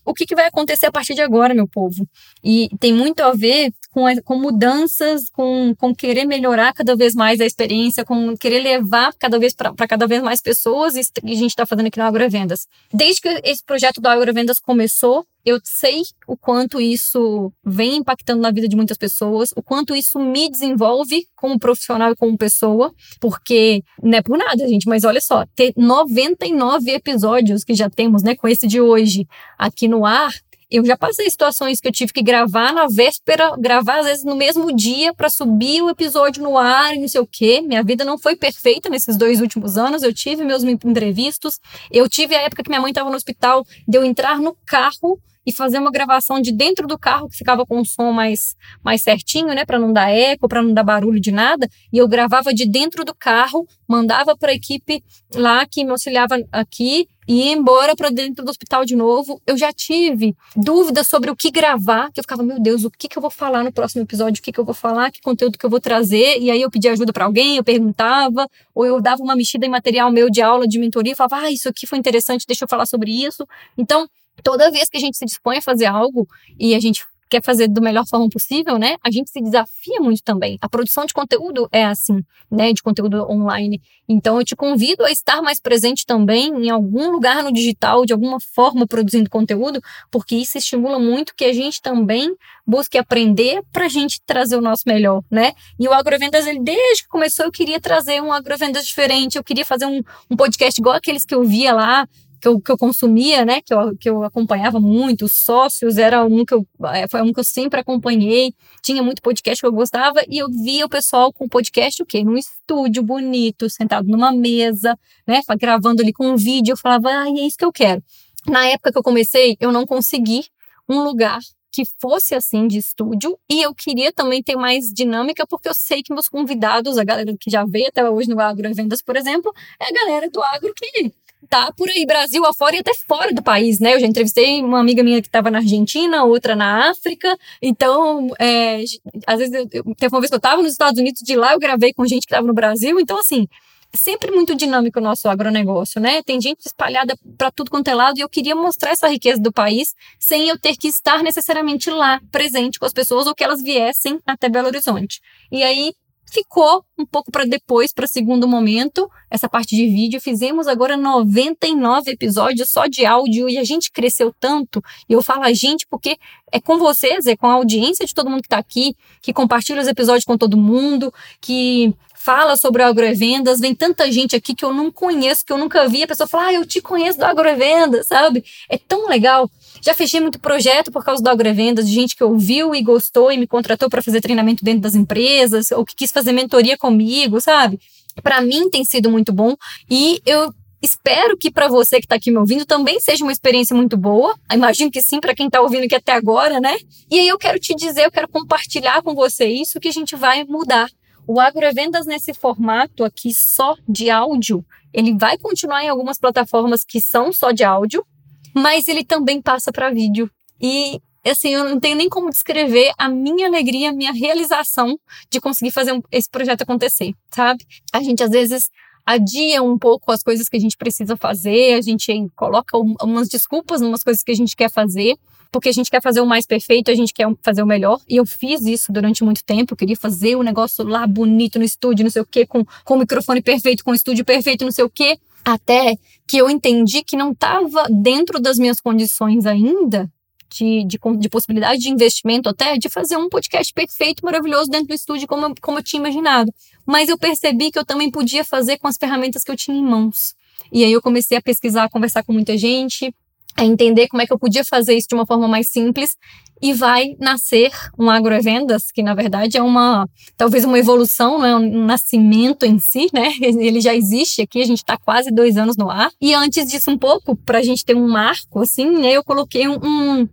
[0.06, 2.08] O que, que, vai acontecer a partir de agora, meu povo.
[2.44, 7.40] E tem muito a ver com, com mudanças, com, com querer melhorar cada vez mais
[7.40, 11.52] a experiência, com querer levar cada vez para cada vez mais pessoas, e a gente
[11.52, 12.68] está fazendo aqui no Agrovendas.
[12.94, 18.52] Desde que esse projeto do Agrovendas começou, eu sei o quanto isso vem impactando na
[18.52, 23.84] vida de muitas pessoas, o quanto isso me desenvolve como profissional e como pessoa, porque
[24.02, 28.36] não é por nada, gente, mas olha só, ter 99 episódios que já temos, né,
[28.36, 30.32] com esse de hoje aqui no ar,
[30.72, 34.36] eu já passei situações que eu tive que gravar na véspera, gravar às vezes no
[34.36, 37.60] mesmo dia para subir o episódio no ar e não sei o quê.
[37.60, 40.04] Minha vida não foi perfeita nesses dois últimos anos.
[40.04, 41.60] Eu tive meus imprevistos.
[41.90, 45.20] Eu tive a época que minha mãe estava no hospital, de eu entrar no carro
[45.50, 49.02] e fazer uma gravação de dentro do carro que ficava com o som mais, mais
[49.02, 51.68] certinho, né, para não dar eco, para não dar barulho de nada.
[51.92, 56.38] E eu gravava de dentro do carro, mandava para a equipe lá que me auxiliava
[56.52, 59.42] aqui e ia embora para dentro do hospital de novo.
[59.48, 63.08] Eu já tive dúvidas sobre o que gravar, que eu ficava, meu Deus, o que,
[63.08, 65.58] que eu vou falar no próximo episódio, o que, que eu vou falar, que conteúdo
[65.58, 66.40] que eu vou trazer.
[66.40, 69.70] E aí eu pedia ajuda para alguém, eu perguntava, ou eu dava uma mexida em
[69.70, 72.86] material meu de aula de mentoria, falava, ah, isso aqui foi interessante, deixa eu falar
[72.86, 73.48] sobre isso.
[73.78, 74.08] Então,
[74.44, 77.68] toda vez que a gente se dispõe a fazer algo e a gente quer fazer
[77.68, 78.98] da melhor forma possível, né?
[79.04, 80.58] A gente se desafia muito também.
[80.62, 82.74] A produção de conteúdo é assim, né?
[82.74, 83.80] De conteúdo online.
[84.08, 88.12] Então eu te convido a estar mais presente também em algum lugar no digital, de
[88.12, 93.86] alguma forma produzindo conteúdo, porque isso estimula muito que a gente também busque aprender para
[93.86, 95.54] a gente trazer o nosso melhor, né?
[95.80, 99.66] E o Agrovendas, ele, desde que começou, eu queria trazer um Agrovendas diferente, eu queria
[99.66, 102.08] fazer um, um podcast igual aqueles que eu via lá,
[102.40, 106.24] que eu, que eu consumia, né, que eu, que eu acompanhava muito, os sócios era
[106.24, 109.72] um que eu, é, foi um que eu sempre acompanhei, tinha muito podcast que eu
[109.72, 112.24] gostava, e eu via o pessoal com podcast, o quê?
[112.24, 114.98] Num estúdio bonito, sentado numa mesa,
[115.28, 118.04] né, gravando ali com um vídeo, eu falava, ah, é isso que eu quero.
[118.48, 120.46] Na época que eu comecei, eu não consegui
[120.88, 121.40] um lugar
[121.72, 126.02] que fosse assim de estúdio e eu queria também ter mais dinâmica porque eu sei
[126.02, 129.54] que meus convidados, a galera que já veio até hoje no Agro Vendas, por exemplo,
[129.80, 131.12] é a galera do agro que
[131.48, 133.96] tá por aí, Brasil afora e até fora do país, né?
[133.96, 137.38] Eu já entrevistei uma amiga minha que estava na Argentina, outra na África.
[137.62, 138.84] Então, é,
[139.26, 141.60] às vezes, eu, teve uma vez que eu estava nos Estados Unidos, de lá eu
[141.60, 143.00] gravei com gente que estava no Brasil.
[143.00, 143.48] Então, assim,
[143.94, 146.22] sempre muito dinâmico o nosso agronegócio, né?
[146.24, 149.52] Tem gente espalhada para tudo quanto é lado e eu queria mostrar essa riqueza do
[149.52, 153.62] país sem eu ter que estar necessariamente lá, presente com as pessoas ou que elas
[153.62, 155.20] viessem até Belo Horizonte.
[155.52, 155.94] E aí
[156.32, 160.20] ficou um pouco para depois, para segundo momento, essa parte de vídeo.
[160.22, 164.82] Fizemos agora 99 episódios só de áudio e a gente cresceu tanto.
[165.08, 166.18] E eu falo a gente porque
[166.52, 169.82] é com vocês, é com a audiência de todo mundo que está aqui, que compartilha
[169.82, 174.74] os episódios com todo mundo, que fala sobre agrovendas, vem tanta gente aqui que eu
[174.74, 178.08] não conheço, que eu nunca vi, a pessoa fala, ah, eu te conheço do agrovendas,
[178.08, 178.44] sabe?
[178.70, 179.50] É tão legal.
[179.82, 183.38] Já fechei muito projeto por causa do agrovendas, de gente que ouviu e gostou e
[183.38, 187.80] me contratou para fazer treinamento dentro das empresas, ou que quis fazer mentoria comigo, sabe?
[188.22, 189.56] Para mim tem sido muito bom
[189.90, 193.76] e eu Espero que para você que está aqui me ouvindo também seja uma experiência
[193.76, 194.34] muito boa.
[194.50, 196.78] Imagino que sim, para quem está ouvindo aqui até agora, né?
[197.12, 200.16] E aí eu quero te dizer, eu quero compartilhar com você isso que a gente
[200.16, 200.90] vai mudar.
[201.32, 207.00] O Agrovendas nesse formato aqui só de áudio, ele vai continuar em algumas plataformas que
[207.00, 208.04] são só de áudio,
[208.52, 210.28] mas ele também passa para vídeo.
[210.60, 214.98] E assim, eu não tenho nem como descrever a minha alegria, a minha realização
[215.30, 217.64] de conseguir fazer um, esse projeto acontecer, sabe?
[217.94, 218.72] A gente às vezes
[219.06, 223.84] adia um pouco as coisas que a gente precisa fazer, a gente coloca umas desculpas
[223.84, 225.16] em umas coisas que a gente quer fazer,
[225.52, 228.00] porque a gente quer fazer o mais perfeito, a gente quer fazer o melhor.
[228.08, 231.66] E eu fiz isso durante muito tempo, eu queria fazer o negócio lá bonito no
[231.66, 234.72] estúdio, não sei o quê, com, com o microfone perfeito, com o estúdio perfeito, não
[234.72, 235.18] sei o quê.
[235.44, 235.96] Até
[236.28, 240.12] que eu entendi que não estava dentro das minhas condições ainda,
[240.50, 244.94] de, de, de, possibilidade de investimento até, de fazer um podcast perfeito, maravilhoso dentro do
[244.94, 246.52] estúdio, como, como eu tinha imaginado.
[246.86, 249.84] Mas eu percebi que eu também podia fazer com as ferramentas que eu tinha em
[249.84, 250.34] mãos.
[250.72, 253.14] E aí eu comecei a pesquisar, a conversar com muita gente,
[253.58, 256.16] a entender como é que eu podia fazer isso de uma forma mais simples
[256.62, 261.56] e vai nascer um agrovendas, que na verdade é uma, talvez uma evolução, não é
[261.56, 263.34] um nascimento em si, né?
[263.42, 266.12] Ele já existe aqui, a gente está quase dois anos no ar.
[266.22, 269.14] E antes disso, um pouco, para a gente ter um marco, assim, né?
[269.14, 270.28] Eu coloquei um,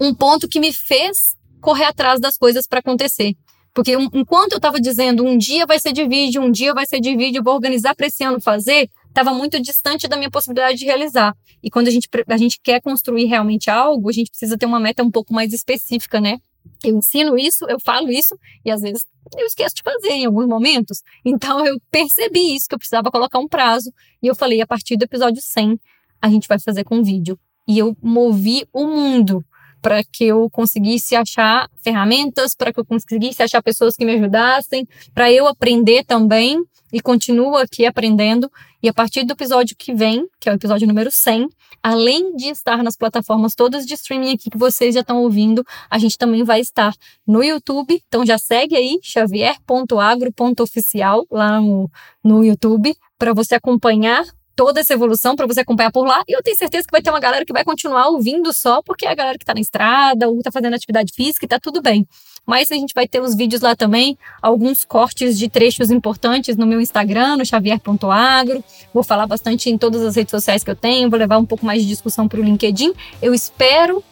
[0.00, 3.34] um ponto que me fez correr atrás das coisas para acontecer.
[3.74, 7.00] Porque enquanto eu estava dizendo um dia vai ser de vídeo, um dia vai ser
[7.00, 10.84] de vídeo, vou organizar para esse ano fazer, estava muito distante da minha possibilidade de
[10.84, 11.36] realizar.
[11.62, 14.80] E quando a gente, a gente quer construir realmente algo, a gente precisa ter uma
[14.80, 16.38] meta um pouco mais específica, né?
[16.82, 20.46] Eu ensino isso, eu falo isso, e às vezes eu esqueço de fazer em alguns
[20.46, 21.02] momentos.
[21.24, 23.92] Então eu percebi isso, que eu precisava colocar um prazo.
[24.22, 25.78] E eu falei, a partir do episódio 100,
[26.22, 27.38] a gente vai fazer com vídeo.
[27.68, 29.44] E eu movi o mundo
[29.80, 34.86] para que eu conseguisse achar ferramentas, para que eu conseguisse achar pessoas que me ajudassem,
[35.14, 36.62] para eu aprender também
[36.92, 38.50] e continuo aqui aprendendo.
[38.82, 41.48] E a partir do episódio que vem, que é o episódio número 100,
[41.82, 45.98] além de estar nas plataformas todas de streaming aqui que vocês já estão ouvindo, a
[45.98, 46.94] gente também vai estar
[47.26, 48.02] no YouTube.
[48.08, 51.90] Então já segue aí xavier.agro.oficial lá no,
[52.22, 54.24] no YouTube para você acompanhar
[54.54, 56.22] toda essa evolução para você acompanhar por lá.
[56.28, 59.06] E eu tenho certeza que vai ter uma galera que vai continuar ouvindo só porque
[59.06, 61.80] é a galera que está na estrada ou está fazendo atividade física e tá tudo
[61.80, 62.06] bem.
[62.46, 66.66] Mas a gente vai ter os vídeos lá também, alguns cortes de trechos importantes no
[66.66, 68.64] meu Instagram, no xavier.agro.
[68.92, 71.64] Vou falar bastante em todas as redes sociais que eu tenho, vou levar um pouco
[71.64, 72.92] mais de discussão para o LinkedIn.
[73.22, 74.02] Eu espero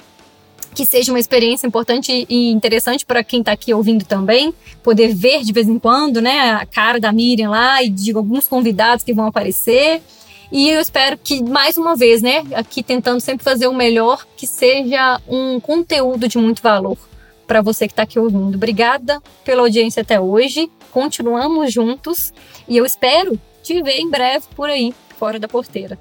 [0.75, 5.43] que seja uma experiência importante e interessante para quem está aqui ouvindo também, poder ver
[5.43, 9.13] de vez em quando, né, a cara da Miriam lá e de alguns convidados que
[9.13, 10.01] vão aparecer.
[10.51, 14.47] E eu espero que, mais uma vez, né, aqui tentando sempre fazer o melhor, que
[14.47, 16.97] seja um conteúdo de muito valor
[17.47, 18.55] para você que está aqui ouvindo.
[18.55, 20.71] Obrigada pela audiência até hoje.
[20.91, 22.33] Continuamos juntos
[22.67, 25.99] e eu espero te ver em breve por aí, fora da porteira.